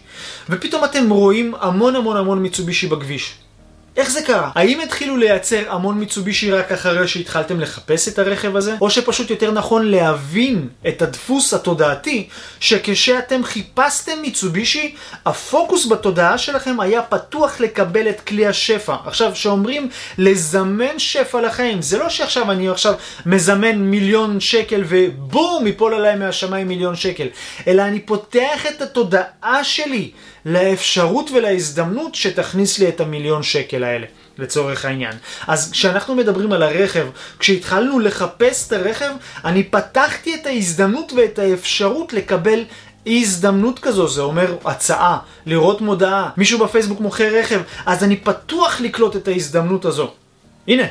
[0.51, 3.35] ופתאום אתם רואים המון המון המון מיצובישי בכביש.
[3.97, 4.51] איך זה קרה?
[4.55, 8.75] האם התחילו לייצר המון מיצובישי רק אחרי שהתחלתם לחפש את הרכב הזה?
[8.81, 12.29] או שפשוט יותר נכון להבין את הדפוס התודעתי
[12.61, 14.95] שכשאתם חיפשתם מיצובישי,
[15.27, 18.97] הפוקוס בתודעה שלכם היה פתוח לקבל את כלי השפע.
[19.07, 22.95] עכשיו, כשאומרים לזמן שפע לחיים, זה לא שעכשיו אני עכשיו
[23.27, 27.27] מזמן מיליון שקל ובום, יפול עליי מהשמיים מיליון שקל,
[27.67, 30.11] אלא אני פותח את התודעה שלי.
[30.47, 34.07] לאפשרות ולהזדמנות שתכניס לי את המיליון שקל האלה.
[34.39, 35.13] לצורך העניין.
[35.47, 37.07] אז כשאנחנו מדברים על הרכב,
[37.39, 39.11] כשהתחלנו לחפש את הרכב,
[39.45, 42.65] אני פתחתי את ההזדמנות ואת האפשרות לקבל
[43.07, 49.17] הזדמנות כזו, זה אומר הצעה, לראות מודעה, מישהו בפייסבוק מוכר רכב, אז אני פתוח לקלוט
[49.17, 50.11] את ההזדמנות הזו.
[50.69, 50.85] הנה,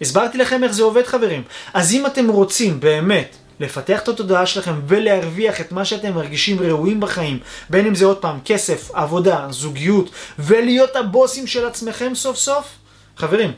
[0.00, 1.42] הסברתי לכם איך זה עובד חברים.
[1.74, 7.00] אז אם אתם רוצים באמת לפתח את התודעה שלכם ולהרוויח את מה שאתם מרגישים ראויים
[7.00, 7.38] בחיים,
[7.70, 12.68] בין אם זה עוד פעם כסף, עבודה, זוגיות, ולהיות הבוסים של עצמכם סוף סוף,
[13.16, 13.52] חברים,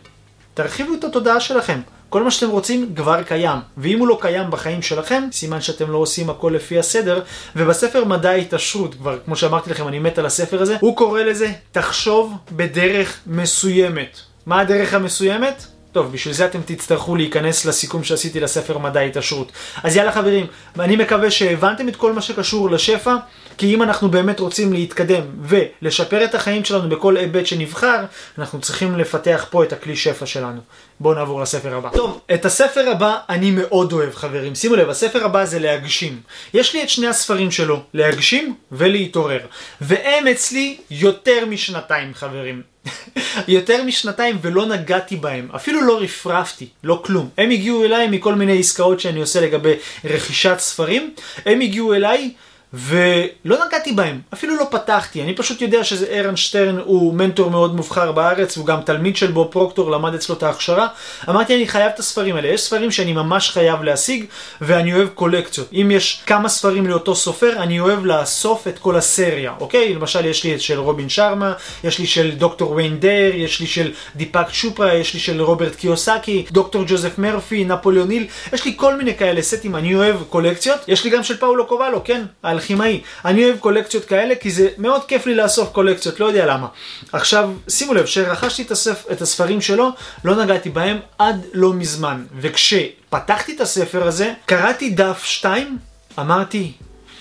[0.55, 1.81] תרחיבו את התודעה שלכם.
[2.09, 5.99] כל מה שאתם רוצים כבר קיים, ואם הוא לא קיים בחיים שלכם, סימן שאתם לא
[5.99, 7.23] עושים הכל לפי הסדר,
[7.57, 11.53] ובספר מדע ההתעשרות, כבר כמו שאמרתי לכם, אני מת על הספר הזה, הוא קורא לזה,
[11.73, 14.21] תחשוב בדרך מסוימת.
[14.47, 15.67] מה הדרך המסוימת?
[15.93, 19.53] טוב, בשביל זה אתם תצטרכו להיכנס לסיכום שעשיתי לספר מדע ההתעשרות.
[19.83, 20.47] אז יאללה חברים,
[20.79, 23.17] אני מקווה שהבנתם את כל מה שקשור לשפע,
[23.59, 28.05] כי אם אנחנו באמת רוצים להתקדם ולשפר את החיים שלנו בכל היבט שנבחר,
[28.38, 30.61] אנחנו צריכים לפתח פה את הכלי שפע שלנו.
[31.01, 31.88] בואו נעבור לספר הבא.
[31.93, 34.55] טוב, את הספר הבא אני מאוד אוהב חברים.
[34.55, 36.21] שימו לב, הספר הבא זה להגשים.
[36.55, 39.41] יש לי את שני הספרים שלו, להגשים ולהתעורר.
[39.81, 42.62] והם אצלי יותר משנתיים חברים.
[43.49, 47.29] יותר משנתיים ולא נגעתי בהם, אפילו לא רפרפתי, לא כלום.
[47.38, 51.15] הם הגיעו אליי מכל מיני עסקאות שאני עושה לגבי רכישת ספרים,
[51.47, 52.33] הם הגיעו אליי
[52.75, 57.75] ולא נגעתי בהם, אפילו לא פתחתי, אני פשוט יודע שזה ערן שטרן הוא מנטור מאוד
[57.75, 60.87] מובחר בארץ, הוא גם תלמיד של בוב פרוקטור, למד אצלו את ההכשרה.
[61.29, 64.25] אמרתי אני חייב את הספרים האלה, יש ספרים שאני ממש חייב להשיג
[64.61, 65.69] ואני אוהב קולקציות.
[65.73, 69.95] אם יש כמה ספרים לאותו סופר, אני אוהב לאסוף את כל הסדרה, אוקיי?
[69.95, 71.53] למשל יש לי את של רובין שארמה,
[71.85, 75.75] יש לי של דוקטור ויין דייר, יש לי של דיפאק צ'ופרה, יש לי של רוברט
[75.77, 80.79] קיוסאקי, דוקטור ג'וזף מרפי, נפוליאון היל, יש לי כל מיני כאלה סטים, אני אוהב קולקציות,
[80.89, 82.23] יש לי גם של פאולו קובלו, כן?
[82.62, 83.01] אלכימאי.
[83.25, 86.66] אני אוהב קולקציות כאלה כי זה מאוד כיף לי לאסוף קולקציות, לא יודע למה.
[87.12, 89.05] עכשיו, שימו לב, כשרכשתי את, הספ...
[89.12, 89.88] את הספרים שלו,
[90.25, 92.25] לא נגעתי בהם עד לא מזמן.
[92.40, 95.79] וכשפתחתי את הספר הזה, קראתי דף 2,
[96.18, 96.72] אמרתי,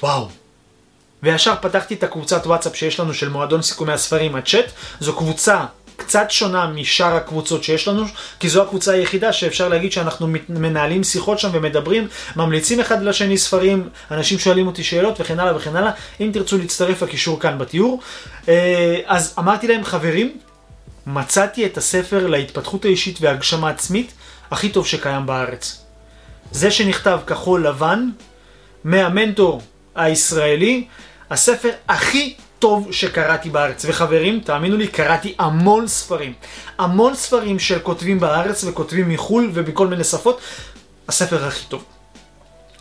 [0.04, 0.30] וואו.
[1.23, 4.65] וישר פתחתי את הקבוצת וואטסאפ שיש לנו של מועדון סיכומי הספרים, הצ'אט.
[4.99, 5.65] זו קבוצה
[6.02, 8.04] קצת שונה משאר הקבוצות שיש לנו,
[8.40, 13.90] כי זו הקבוצה היחידה שאפשר להגיד שאנחנו מנהלים שיחות שם ומדברים, ממליצים אחד לשני ספרים,
[14.12, 15.92] אנשים שואלים אותי שאלות וכן הלאה וכן הלאה.
[16.22, 18.02] אם תרצו להצטרף, הקישור כאן בתיאור.
[18.48, 20.38] אה, אז אמרתי להם, חברים,
[21.08, 24.12] מצאתי את הספר להתפתחות האישית והגשמה עצמית
[24.52, 25.86] הכי טוב שקיים בארץ.
[26.52, 28.10] זה שנכתב כחול לבן,
[28.84, 29.62] מהמנטור
[29.96, 30.86] הישראלי,
[31.30, 33.86] הספר הכי טוב שקראתי בארץ.
[33.88, 36.34] וחברים, תאמינו לי, קראתי המון ספרים.
[36.78, 40.41] המון ספרים של כותבים בארץ וכותבים מחו"ל ובכל מיני שפות.
[41.08, 41.84] הספר הכי טוב.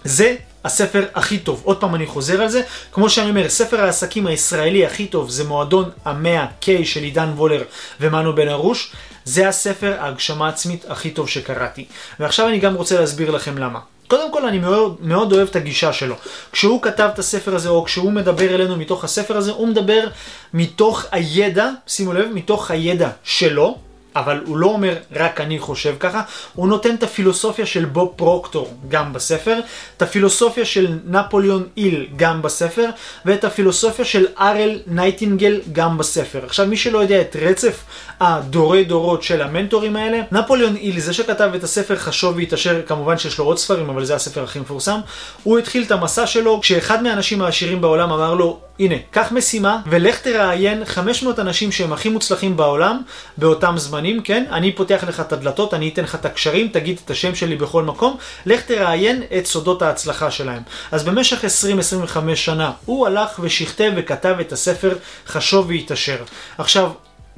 [0.05, 1.61] זה הספר הכי טוב.
[1.65, 2.63] עוד פעם אני חוזר על זה.
[2.93, 7.63] כמו שאני אומר, ספר העסקים הישראלי הכי טוב זה מועדון המאה K של עידן וולר
[8.01, 8.93] ומנו בן ארוש.
[9.25, 11.85] זה הספר ההגשמה עצמית הכי טוב שקראתי.
[12.21, 13.79] ועכשיו אני גם רוצה להסביר לכם למה.
[14.11, 16.15] קודם כל אני מאוד, מאוד אוהב את הגישה שלו.
[16.53, 20.09] כשהוא כתב את הספר הזה, או כשהוא מדבר אלינו מתוך הספר הזה, הוא מדבר
[20.55, 23.79] מתוך הידע, שימו לב, מתוך הידע שלו,
[24.17, 26.23] אבל הוא לא אומר רק אני חושב ככה,
[26.55, 29.61] הוא נותן את הפילוסופיה של בוב פרוקטור גם בספר,
[29.97, 32.91] את הפילוסופיה של נפוליאון היל גם בספר,
[33.25, 36.45] ואת הפילוסופיה של ארל נייטינגל גם בספר.
[36.45, 37.85] עכשיו מי שלא יודע את רצף
[38.21, 43.39] הדורי דורות של המנטורים האלה, נפוליאון היל, זה שכתב את הספר חשוב והתעשר, כמובן שיש
[43.39, 45.01] לו עוד ספרים, אבל זה הספר הכי מפורסם,
[45.43, 50.21] הוא התחיל את המסע שלו כשאחד מהאנשים העשירים בעולם אמר לו, הנה, קח משימה ולך
[50.21, 53.03] תראיין 500 אנשים שהם הכי מוצלחים בעולם
[53.37, 54.45] באותם זמנים, כן?
[54.51, 57.83] אני פותח לך את הדלתות, אני אתן לך את הקשרים, תגיד את השם שלי בכל
[57.83, 60.63] מקום, לך תראיין את סודות ההצלחה שלהם.
[60.93, 66.17] אז במשך 20-25 שנה הוא הלך ושכתב וכתב את הספר חשוב והתעשר.
[66.59, 66.91] עכשיו,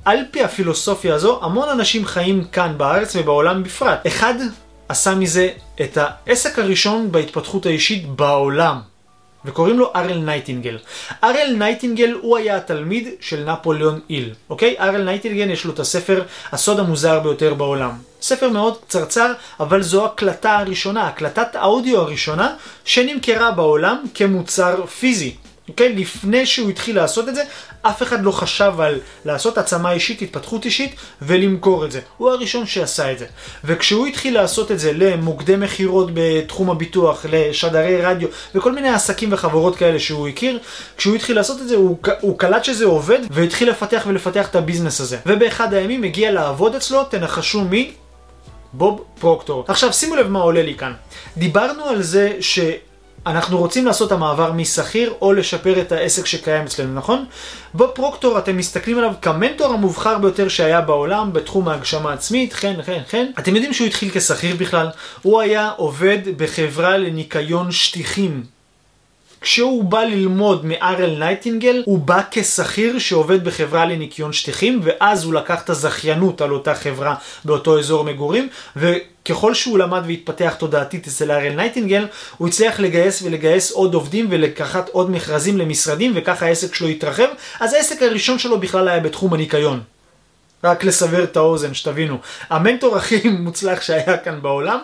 [0.04, 4.06] על פי הפילוסופיה הזו, המון אנשים חיים כאן בארץ ובעולם בפרט.
[4.06, 4.34] אחד
[4.88, 5.48] עשה מזה
[5.80, 8.80] את העסק הראשון בהתפתחות האישית בעולם.
[9.44, 10.78] וקוראים לו ארל נייטינגל.
[11.24, 14.76] ארל נייטינגל הוא היה התלמיד של נפוליאון היל, אוקיי?
[14.80, 17.90] ארל נייטינגל יש לו את הספר הסוד המוזר ביותר בעולם.
[18.22, 25.36] ספר מאוד קצרצר, אבל זו הקלטה הראשונה, הקלטת האודיו הראשונה שנמכרה בעולם כמוצר פיזי.
[25.68, 25.92] אוקיי?
[25.92, 27.42] לפני שהוא התחיל לעשות את זה,
[27.82, 32.00] אף אחד לא חשב על לעשות העצמה אישית, התפתחות אישית, ולמכור את זה.
[32.16, 33.26] הוא הראשון שעשה את זה.
[33.64, 39.76] וכשהוא התחיל לעשות את זה למוקדי מכירות בתחום הביטוח, לשדרי רדיו, וכל מיני עסקים וחברות
[39.76, 40.58] כאלה שהוא הכיר,
[40.96, 45.00] כשהוא התחיל לעשות את זה, הוא, הוא קלט שזה עובד, והתחיל לפתח ולפתח את הביזנס
[45.00, 45.18] הזה.
[45.26, 47.92] ובאחד הימים הגיע לעבוד אצלו, תנחשו מי?
[48.72, 49.64] בוב פרוקטור.
[49.68, 50.92] עכשיו שימו לב מה עולה לי כאן.
[51.36, 52.58] דיברנו על זה ש...
[53.26, 57.24] אנחנו רוצים לעשות את המעבר משכיר או לשפר את העסק שקיים אצלנו, נכון?
[57.74, 63.30] בפרוקטור אתם מסתכלים עליו כמנטור המובחר ביותר שהיה בעולם בתחום ההגשמה העצמית, כן, כן, כן.
[63.38, 64.88] אתם יודעים שהוא התחיל כשכיר בכלל?
[65.22, 68.44] הוא היה עובד בחברה לניקיון שטיחים.
[69.42, 75.62] כשהוא בא ללמוד מארל נייטינגל, הוא בא כשכיר שעובד בחברה לניקיון שטיחים, ואז הוא לקח
[75.62, 81.52] את הזכיינות על אותה חברה באותו אזור מגורים, וככל שהוא למד והתפתח תודעתית אצל ארל
[81.52, 82.06] נייטינגל,
[82.38, 87.28] הוא הצליח לגייס ולגייס עוד עובדים ולקחת עוד מכרזים למשרדים, וככה העסק שלו התרחב.
[87.60, 89.80] אז העסק הראשון שלו בכלל היה בתחום הניקיון.
[90.64, 92.18] רק לסבר את האוזן, שתבינו.
[92.50, 94.78] המנטור הכי מוצלח שהיה כאן בעולם,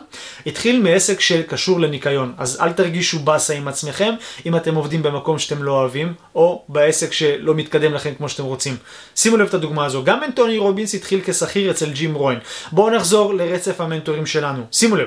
[0.46, 2.32] התחיל מעסק שקשור לניקיון.
[2.38, 4.14] אז אל תרגישו באסה עם עצמכם,
[4.46, 8.76] אם אתם עובדים במקום שאתם לא אוהבים, או בעסק שלא מתקדם לכם כמו שאתם רוצים.
[9.16, 10.04] שימו לב את הדוגמה הזו.
[10.04, 12.38] גם אנטוני רובינס התחיל כשכיר אצל ג'ים רוהן.
[12.72, 14.62] בואו נחזור לרצף המנטורים שלנו.
[14.72, 15.06] שימו לב.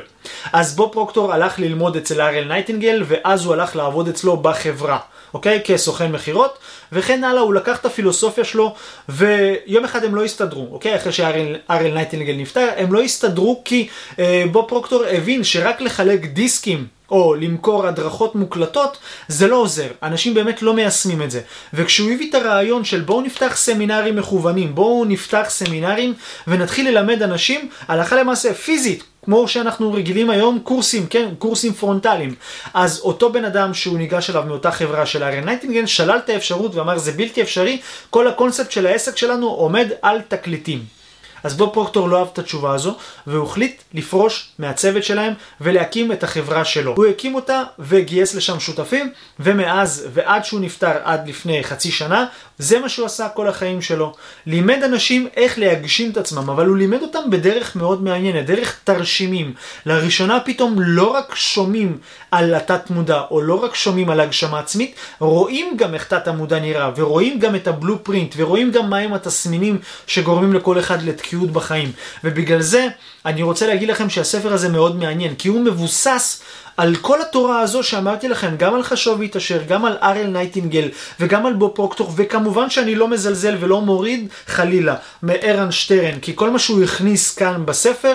[0.53, 4.99] אז בוב פרוקטור הלך ללמוד אצל ארל נייטינגל, ואז הוא הלך לעבוד אצלו בחברה.
[5.33, 5.61] אוקיי?
[5.65, 6.57] כסוכן מכירות,
[6.91, 8.75] וכן הלאה, הוא לקח את הפילוסופיה שלו,
[9.09, 10.95] ויום אחד הם לא הסתדרו, אוקיי?
[10.95, 13.87] אחרי שארל נייטינגל נפטר, הם לא הסתדרו כי
[14.19, 18.97] אה, בוב פרוקטור הבין שרק לחלק דיסקים או למכור הדרכות מוקלטות,
[19.27, 19.87] זה לא עוזר.
[20.03, 21.41] אנשים באמת לא מיישמים את זה.
[21.73, 26.13] וכשהוא הביא את הרעיון של בואו נפתח סמינרים מכוונים, בואו נפתח סמינרים
[26.47, 32.35] ונתחיל ללמד אנשים הלכה למעשה פיזית, כמו שאנחנו רגילים היום, קורסים, כן, קורסים פרונטליים.
[32.73, 36.75] אז אותו בן אדם שהוא ניגש אליו מאותה חברה של ארל נייטינגל, שלל את האפשרות
[36.75, 41.00] ואמר זה בלתי אפשרי, כל הקונספט של העסק שלנו עומד על תקליטים.
[41.43, 46.23] אז בוב פרוקטור לא אהב את התשובה הזו, והוא החליט לפרוש מהצוות שלהם ולהקים את
[46.23, 46.93] החברה שלו.
[46.95, 52.25] הוא הקים אותה וגייס לשם שותפים, ומאז ועד שהוא נפטר עד לפני חצי שנה,
[52.57, 54.13] זה מה שהוא עשה כל החיים שלו.
[54.45, 59.53] לימד אנשים איך להגשים את עצמם, אבל הוא לימד אותם בדרך מאוד מעניינת, דרך תרשימים.
[59.85, 61.97] לראשונה פתאום לא רק שומעים
[62.31, 66.59] על התת מודע, או לא רק שומעים על הגשמה עצמית, רואים גם איך תת המודע
[66.59, 71.91] נראה, ורואים גם את ה blueprint, ורואים גם מהם התסמינים שגורמים לכל אחד לתקיעות בחיים.
[72.23, 72.87] ובגלל זה,
[73.25, 76.41] אני רוצה להגיד לכם שהספר הזה מאוד מעניין, כי הוא מבוסס
[76.77, 80.89] על כל התורה הזו שאמרתי לכם, גם על חשוב והתעשר, גם על ארל נייטינגל
[81.19, 86.49] וגם על בוב פרוקטור, וכמובן שאני לא מזלזל ולא מוריד חלילה מארן שטרן, כי כל
[86.49, 88.13] מה שהוא הכניס כאן בספר,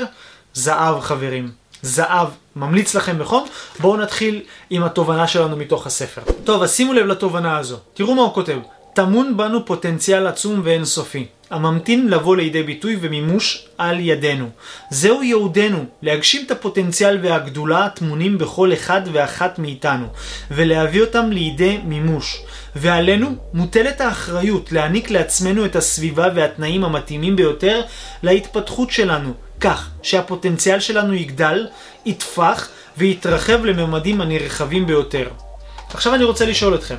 [0.55, 1.51] זהב חברים.
[1.83, 2.46] זהב.
[2.57, 3.47] ממליץ לכם בחום.
[3.81, 6.23] בואו נתחיל עם התובנה שלנו מתוך הספר.
[6.45, 7.77] טוב, אז שימו לב לתובנה הזו.
[7.95, 8.59] תראו מה הוא כותב.
[8.95, 11.27] טמון בנו פוטנציאל עצום ואינסופי.
[11.51, 14.49] הממתין לבוא לידי ביטוי ומימוש על ידינו.
[14.91, 20.07] זהו יהודנו, להגשים את הפוטנציאל והגדולה הטמונים בכל אחד ואחת מאיתנו,
[20.51, 22.43] ולהביא אותם לידי מימוש.
[22.77, 27.81] ועלינו מוטלת האחריות להעניק לעצמנו את הסביבה והתנאים המתאימים ביותר
[28.23, 31.67] להתפתחות שלנו, כך שהפוטנציאל שלנו יגדל,
[32.07, 35.29] יתפח ויתרחב לממדים הנרחבים ביותר.
[35.95, 36.97] עכשיו אני רוצה לשאול אתכם,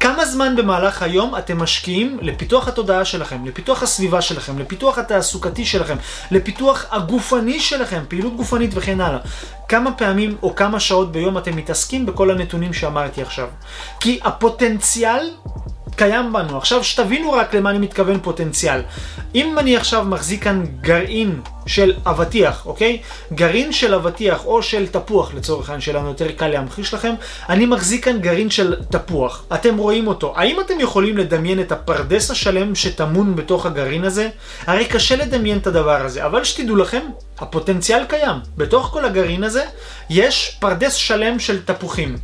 [0.00, 5.96] כמה זמן במהלך היום אתם משקיעים לפיתוח התודעה שלכם, לפיתוח הסביבה שלכם, לפיתוח התעסוקתי שלכם,
[6.30, 9.18] לפיתוח הגופני שלכם, פעילות גופנית וכן הלאה.
[9.68, 13.48] כמה פעמים או כמה שעות ביום אתם מתעסקים בכל הנתונים שאמרתי עכשיו.
[14.00, 15.30] כי הפוטנציאל
[15.96, 16.58] קיים בנו.
[16.58, 18.80] עכשיו שתבינו רק למה אני מתכוון פוטנציאל.
[19.34, 23.00] אם אני עכשיו מחזיק כאן גרעין של אבטיח, אוקיי?
[23.32, 27.14] גרעין של אבטיח או של תפוח לצורך העניין שלנו, יותר קל להמחיש לכם.
[27.48, 29.44] אני מחזיק כאן גרעין של תפוח.
[29.54, 30.34] אתם רואים אותו.
[30.36, 34.28] האם אתם יכולים לדמיין את הפרדס השלם שטמון בתוך הגרעין הזה?
[34.66, 37.02] הרי קשה לדמיין את הדבר הזה, אבל שתדעו לכם,
[37.38, 38.36] הפוטנציאל קיים.
[38.56, 39.64] בתוך כל הגרעין הזה
[40.10, 42.16] יש פרדס שלם של תפוחים.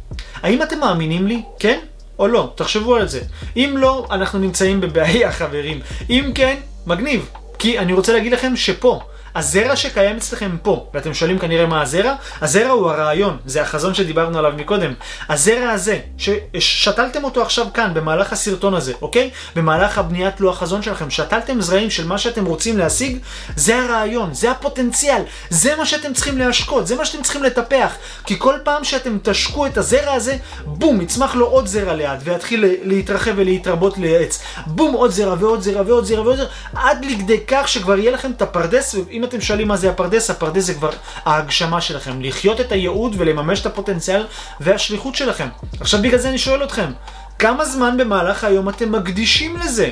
[0.43, 1.43] האם אתם מאמינים לי?
[1.59, 1.79] כן?
[2.19, 2.53] או לא?
[2.55, 3.21] תחשבו על זה.
[3.57, 5.81] אם לא, אנחנו נמצאים בבעיה, חברים.
[6.11, 7.29] אם כן, מגניב.
[7.59, 9.01] כי אני רוצה להגיד לכם שפה,
[9.35, 14.39] הזרע שקיים אצלכם פה, ואתם שואלים כנראה מה הזרע, הזרע הוא הרעיון, זה החזון שדיברנו
[14.39, 14.93] עליו מקודם.
[15.29, 19.31] הזרע הזה, ששתלתם אותו עכשיו כאן, במהלך הסרטון הזה, אוקיי?
[19.57, 23.19] במהלך הבניית לוח חזון שלכם, שתלתם זרעים של מה שאתם רוצים להשיג,
[23.57, 27.95] זה הרעיון, זה הפוטנציאל, זה מה שאתם צריכים להשקות, זה מה שאתם צריכים לטפח.
[28.27, 32.65] כי כל פעם שאתם תשקו את הזרע הזה, בום, יצמח לו עוד זרע ליד, ויתחיל
[32.83, 34.43] להתרחב ולהתרבות לעץ.
[34.67, 38.31] בום, עוד זרע ועוד זרע ועוד זרע ועוד זרע, עד לכדי כך שכבר יהיה לכם
[38.31, 40.91] את הפרדס, אם אתם שואלים מה זה הפרדס, הפרדס זה כבר
[41.25, 44.27] ההגשמה שלכם, לחיות את הייעוד ולממש את הפוטנציאל
[44.61, 45.49] והשליחות שלכם.
[45.81, 46.93] עכשיו בגלל זה אני שואל אתכם,
[47.39, 49.91] כמה זמן במהלך היום אתם מקדישים לזה?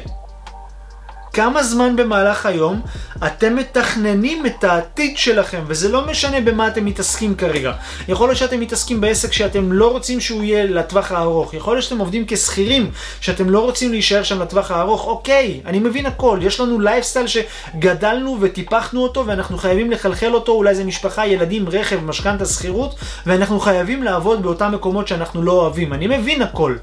[1.33, 2.81] כמה זמן במהלך היום
[3.27, 7.73] אתם מתכננים את העתיד שלכם, וזה לא משנה במה אתם מתעסקים כרגע.
[8.09, 11.99] יכול להיות שאתם מתעסקים בעסק שאתם לא רוצים שהוא יהיה לטווח הארוך, יכול להיות שאתם
[11.99, 12.91] עובדים כשכירים,
[13.21, 18.39] שאתם לא רוצים להישאר שם לטווח הארוך, אוקיי, אני מבין הכל, יש לנו לייפסטייל שגדלנו
[18.41, 22.95] וטיפחנו אותו, ואנחנו חייבים לחלחל אותו, אולי זה משפחה, ילדים, רכב, משכנתה, שכירות,
[23.27, 25.93] ואנחנו חייבים לעבוד באותם מקומות שאנחנו לא אוהבים.
[25.93, 26.77] אני מבין הכל.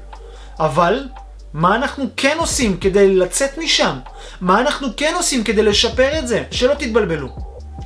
[0.60, 1.04] אבל
[1.52, 3.98] מה אנחנו כן עושים כדי לצאת משם?
[4.40, 6.44] מה אנחנו כן עושים כדי לשפר את זה?
[6.50, 7.28] שלא תתבלבלו.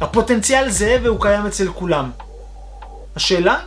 [0.01, 2.11] הפוטנציאל זה והוא קיים אצל כולם.
[3.16, 3.59] השאלה,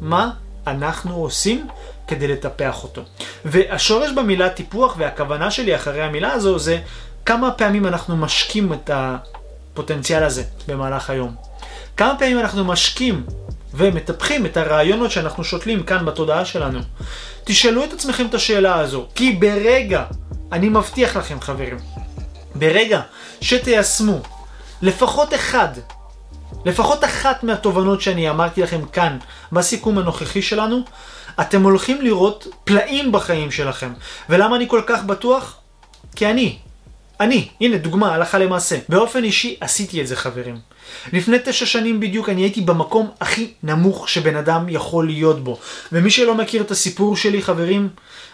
[0.00, 0.30] מה
[0.66, 1.66] אנחנו עושים
[2.06, 3.02] כדי לטפח אותו?
[3.44, 6.78] והשורש במילה טיפוח והכוונה שלי אחרי המילה הזו זה
[7.26, 11.34] כמה פעמים אנחנו משקים את הפוטנציאל הזה במהלך היום.
[11.96, 13.26] כמה פעמים אנחנו משקים
[13.78, 16.80] ומטפחים את הרעיונות שאנחנו שותלים כאן בתודעה שלנו.
[17.44, 20.04] תשאלו את עצמכם את השאלה הזו, כי ברגע,
[20.52, 21.76] אני מבטיח לכם חברים,
[22.54, 23.00] ברגע
[23.40, 24.20] שתיישמו
[24.82, 25.68] לפחות אחד,
[26.64, 29.18] לפחות אחת מהתובנות שאני אמרתי לכם כאן
[29.52, 30.80] בסיכום הנוכחי שלנו,
[31.40, 33.92] אתם הולכים לראות פלאים בחיים שלכם.
[34.28, 35.56] ולמה אני כל כך בטוח?
[36.16, 36.58] כי אני,
[37.20, 38.78] אני, הנה דוגמה, הלכה למעשה.
[38.88, 40.58] באופן אישי עשיתי את זה חברים.
[41.12, 45.58] לפני תשע שנים בדיוק אני הייתי במקום הכי נמוך שבן אדם יכול להיות בו.
[45.92, 47.88] ומי שלא מכיר את הסיפור שלי חברים,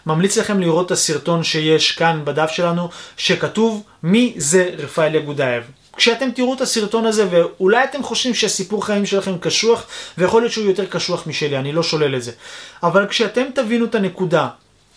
[0.06, 5.64] ממליץ לכם לראות את הסרטון שיש כאן בדף שלנו, שכתוב מי זה רפאל יגודאייב.
[5.96, 9.86] כשאתם תראו את הסרטון הזה ואולי אתם חושבים שהסיפור חיים שלכם קשוח
[10.18, 12.32] ויכול להיות שהוא יותר קשוח משלי, אני לא שולל את זה.
[12.82, 14.48] אבל כשאתם תבינו את הנקודה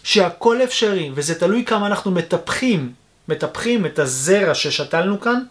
[0.03, 2.91] שהכל אפשרי וזה תלוי כמה אנחנו מטפחים
[3.27, 5.43] מטפחים את הזרע ששתלנו כאן,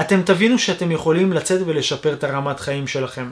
[0.00, 3.30] אתם תבינו שאתם יכולים לצאת ולשפר את הרמת חיים שלכם.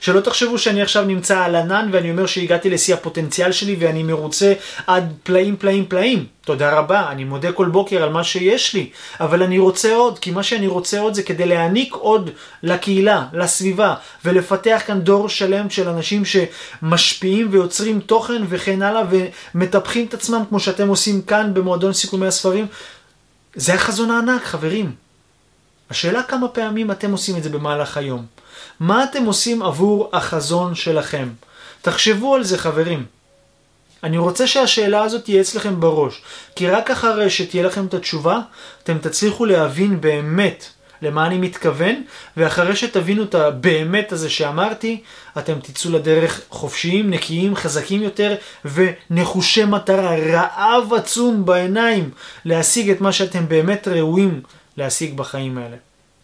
[0.00, 4.52] שלא תחשבו שאני עכשיו נמצא על ענן ואני אומר שהגעתי לשיא הפוטנציאל שלי ואני מרוצה
[4.86, 6.26] עד פלאים פלאים פלאים.
[6.44, 10.30] תודה רבה, אני מודה כל בוקר על מה שיש לי, אבל אני רוצה עוד, כי
[10.30, 12.30] מה שאני רוצה עוד זה כדי להעניק עוד
[12.62, 13.94] לקהילה, לסביבה,
[14.24, 19.02] ולפתח כאן דור שלם של אנשים שמשפיעים ויוצרים תוכן וכן הלאה
[19.54, 22.66] ומטפחים את עצמם כמו שאתם עושים כאן במועדון סיכומי הספרים.
[23.54, 24.92] זה החזון הענק, חברים.
[25.92, 28.26] השאלה כמה פעמים אתם עושים את זה במהלך היום.
[28.80, 31.28] מה אתם עושים עבור החזון שלכם?
[31.82, 33.04] תחשבו על זה, חברים.
[34.04, 36.22] אני רוצה שהשאלה הזאת תהיה אצלכם בראש,
[36.56, 38.40] כי רק אחרי שתהיה לכם את התשובה,
[38.82, 40.64] אתם תצליחו להבין באמת
[41.02, 42.02] למה אני מתכוון,
[42.36, 45.02] ואחרי שתבינו את הבאמת הזה שאמרתי,
[45.38, 52.10] אתם תצאו לדרך חופשיים, נקיים, חזקים יותר, ונחושי מטרה, רעב עצום בעיניים
[52.44, 54.40] להשיג את מה שאתם באמת ראויים
[54.76, 55.76] להשיג בחיים האלה.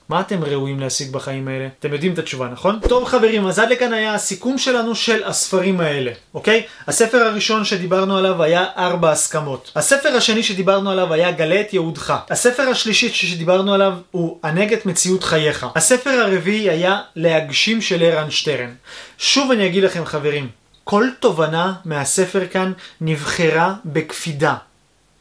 [0.09, 1.69] מה אתם ראויים להשיג בחיים האלה?
[1.79, 2.79] אתם יודעים את התשובה, נכון?
[2.89, 6.63] טוב חברים, אז עד לכאן היה הסיכום שלנו של הספרים האלה, אוקיי?
[6.87, 9.73] הספר הראשון שדיברנו עליו היה ארבע הסכמות.
[9.77, 12.15] הספר השני שדיברנו עליו היה גלה את יהודך.
[12.31, 15.67] הספר השלישי שדיברנו עליו הוא הנג את מציאות חייך.
[15.75, 18.75] הספר הרביעי היה להגשים של ערן שטרן.
[19.19, 20.49] שוב אני אגיד לכם חברים,
[20.85, 24.55] כל תובנה מהספר כאן נבחרה בקפידה.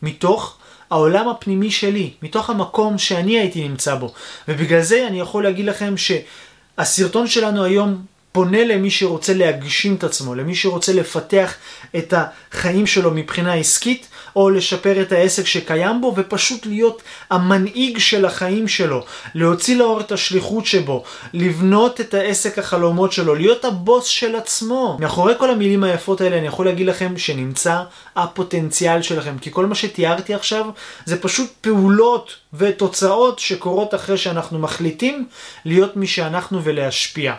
[0.02, 0.58] מתוך
[0.90, 4.14] העולם הפנימי שלי, מתוך המקום שאני הייתי נמצא בו.
[4.48, 10.36] ובגלל זה אני יכול להגיד לכם שהסרטון שלנו היום פונה למי שרוצה להגשים את עצמו,
[10.36, 11.54] למי שרוצה לפתח
[11.96, 18.26] את החיים שלו מבחינה עסקית, או לשפר את העסק שקיים בו, ופשוט להיות המנהיג של
[18.26, 24.36] החיים שלו, להוציא לאור את השליחות שבו, לבנות את העסק החלומות שלו, להיות הבוס של
[24.36, 24.98] עצמו.
[25.00, 27.84] מאחורי כל המילים היפות האלה אני יכול להגיד לכם שנמצא
[28.16, 30.66] הפוטנציאל שלכם, כי כל מה שתיארתי עכשיו
[31.06, 35.28] זה פשוט פעולות ותוצאות שקורות אחרי שאנחנו מחליטים
[35.66, 37.34] להיות מי שאנחנו ולהשפיע.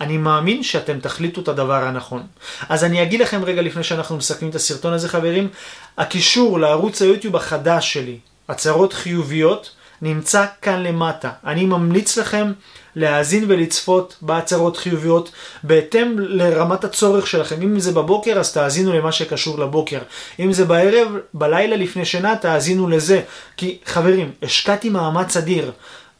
[0.00, 2.22] אני מאמין שאתם תחליטו את הדבר הנכון.
[2.68, 5.48] אז אני אגיד לכם רגע לפני שאנחנו מסכמים את הסרטון הזה חברים,
[5.98, 9.70] הקישור לערוץ היוטיוב החדש שלי, הצהרות חיוביות,
[10.02, 11.30] נמצא כאן למטה.
[11.44, 12.52] אני ממליץ לכם
[12.96, 15.30] להאזין ולצפות בהצהרות חיוביות
[15.62, 17.62] בהתאם לרמת הצורך שלכם.
[17.62, 19.98] אם זה בבוקר אז תאזינו למה שקשור לבוקר.
[20.40, 23.22] אם זה בערב, בלילה לפני שינה, תאזינו לזה.
[23.56, 25.72] כי חברים, השקעתי מאמץ אדיר.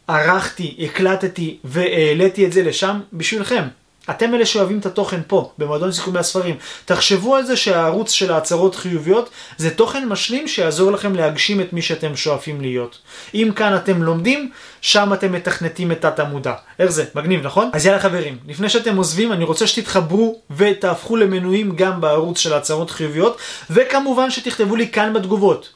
[0.09, 3.63] ערכתי, הקלטתי והעליתי את זה לשם בשבילכם.
[4.11, 6.57] אתם אלה שאוהבים את התוכן פה, במועדון סיכומי הספרים.
[6.85, 11.83] תחשבו על זה שהערוץ של ההצהרות חיוביות זה תוכן משלים שיעזור לכם להגשים את מי
[11.83, 12.99] שאתם שואפים להיות.
[13.35, 14.51] אם כאן אתם לומדים,
[14.81, 16.55] שם אתם מתכנתים את תת המודע.
[16.79, 17.05] איך זה?
[17.15, 17.71] מגניב, נכון?
[17.73, 22.91] אז יאללה חברים, לפני שאתם עוזבים, אני רוצה שתתחברו ותהפכו למנויים גם בערוץ של ההצהרות
[22.91, 23.37] חיוביות,
[23.71, 25.69] וכמובן שתכתבו לי כאן בתגובות.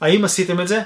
[0.00, 0.80] האם עשיתם את זה?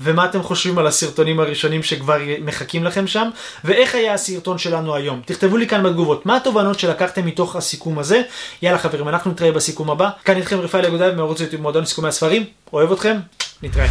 [0.00, 3.28] ומה אתם חושבים על הסרטונים הראשונים שכבר מחכים לכם שם,
[3.64, 5.20] ואיך היה הסרטון שלנו היום.
[5.24, 8.22] תכתבו לי כאן בתגובות, מה התובנות שלקחתם מתוך הסיכום הזה.
[8.62, 10.10] יאללה חברים, אנחנו נתראה בסיכום הבא.
[10.24, 13.16] כאן איתכם רפאל אגודאי מערוץ יוטיוב מועדון סיכומי הספרים, אוהב אתכם,
[13.62, 13.86] נתראה.